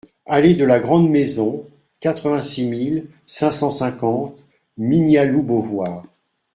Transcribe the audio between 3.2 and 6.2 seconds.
cinq cent cinquante Mignaloux-Beauvoir